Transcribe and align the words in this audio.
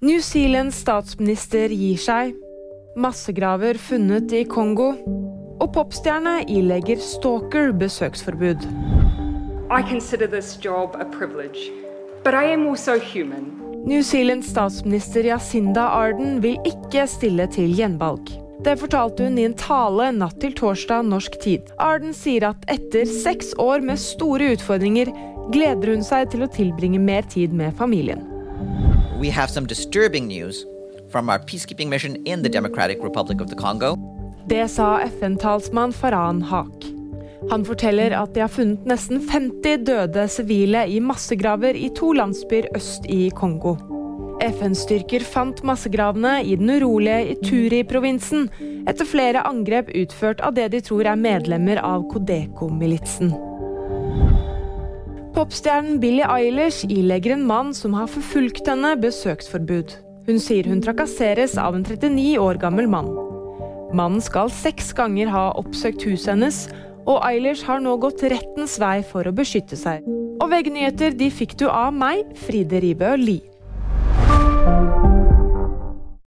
New 0.00 0.20
Zealands 0.22 0.76
statsminister 0.78 1.72
gir 1.74 1.96
seg. 1.98 2.36
Massegraver 3.02 3.80
funnet 3.82 4.30
i 4.30 4.44
Kongo. 4.46 4.92
Og 5.58 5.72
popstjerne 5.74 6.44
ilegger 6.46 7.02
stalker 7.02 7.72
besøksforbud. 7.80 8.62
I 9.74 9.80
consider 9.90 10.30
this 10.30 10.54
job 10.62 10.94
a 11.00 11.04
privilege, 11.04 11.72
but 12.22 12.30
I 12.30 12.52
am 12.52 12.68
also 12.68 12.94
human. 12.94 13.50
New 13.90 14.04
Zealands 14.06 14.52
statsminister 14.54 15.26
Yasinda 15.26 15.88
Arden 15.90 16.38
vil 16.46 16.62
ikke 16.62 17.08
stille 17.10 17.50
til 17.50 17.74
gjenvalg. 17.74 18.30
Det 18.62 18.78
fortalte 18.78 19.26
hun 19.26 19.42
i 19.42 19.50
en 19.50 19.58
tale 19.58 20.12
natt 20.14 20.38
til 20.38 20.54
torsdag 20.54 21.10
norsk 21.10 21.42
tid. 21.42 21.74
Arden 21.82 22.14
sier 22.14 22.52
at 22.52 22.70
etter 22.70 23.02
seks 23.18 23.50
år 23.58 23.82
med 23.82 23.98
store 23.98 24.54
utfordringer 24.54 25.10
gleder 25.50 25.96
hun 25.96 26.06
seg 26.06 26.30
til 26.30 26.46
å 26.46 26.54
tilbringe 26.54 27.02
mer 27.02 27.26
tid 27.26 27.50
med 27.50 27.74
familien. 27.74 28.28
We 29.20 29.30
have 29.30 29.50
some 29.50 29.66
disturbing 29.66 30.28
news 30.28 30.64
from 31.10 31.28
our 31.28 31.40
peacekeeping 31.40 31.88
mission 31.88 32.24
in 32.24 32.42
the 32.42 32.48
Democratic 32.48 33.02
Republic 33.02 33.40
of 33.40 33.48
the 33.48 33.56
Congo. 33.56 33.96
Det 34.46 34.68
sa 34.70 35.00
FN-talsmann 35.00 35.92
Farhan 35.92 36.42
Haq. 36.42 36.86
Han 37.50 37.64
forteller 37.64 38.14
at 38.14 38.34
de 38.34 38.40
har 38.40 38.48
funnet 38.48 38.86
nesten 38.86 39.18
50 39.20 39.82
døde 39.88 40.28
sivile 40.30 40.84
i 40.86 41.00
massegraver 41.00 41.74
i 41.74 41.90
to 41.98 42.12
landsbyer 42.12 42.70
øst 42.78 43.10
i 43.10 43.30
Kongo. 43.34 43.74
FN-styrker 44.38 45.26
fant 45.26 45.64
massegravene 45.66 46.38
i 46.46 46.54
den 46.56 46.70
urolige 46.70 47.34
Ituri-provinsen 47.34 48.46
etter 48.86 49.02
flere 49.02 49.42
angrep 49.50 49.90
utført 49.98 50.40
av 50.46 50.54
det 50.54 50.70
de 50.76 50.84
tror 50.84 51.10
er 51.10 51.18
medlemmer 51.18 51.82
av 51.82 52.06
Kodeko-militsen. 52.12 53.34
Popstjernen 55.38 56.00
Billie 56.02 56.26
Eilish 56.26 56.82
ilegger 56.90 57.36
en 57.36 57.44
mann 57.46 57.68
som 57.70 57.92
har 57.94 58.08
forfulgt 58.10 58.66
henne, 58.66 58.96
besøksforbud. 58.98 59.92
Hun 60.26 60.40
sier 60.42 60.66
hun 60.66 60.80
trakasseres 60.82 61.54
av 61.62 61.76
en 61.78 61.84
39 61.86 62.32
år 62.42 62.58
gammel 62.58 62.90
mann. 62.90 63.12
Mannen 63.94 64.18
skal 64.18 64.50
seks 64.50 64.90
ganger 64.98 65.30
ha 65.30 65.44
oppsøkt 65.60 66.02
huset 66.08 66.32
hennes, 66.32 66.58
og 67.06 67.22
Eilish 67.22 67.62
har 67.70 67.78
nå 67.78 67.94
gått 68.02 68.26
rettens 68.26 68.80
vei 68.82 68.96
for 69.06 69.30
å 69.30 69.36
beskytte 69.38 69.78
seg. 69.78 70.02
Og 70.42 70.50
VG-nyheter 70.50 71.14
de 71.14 71.30
fikk 71.30 71.54
du 71.62 71.68
av 71.70 71.94
meg, 71.94 72.26
Fride 72.42 72.82
Ribø 72.82 73.14
Lie. 73.22 74.97